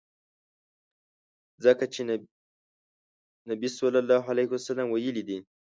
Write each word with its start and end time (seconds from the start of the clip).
ځکه 1.63 1.83
چي 1.93 2.01
نبي 3.49 3.69
ص 4.65 4.67
ویلي 4.93 5.23
دي. 5.29 5.37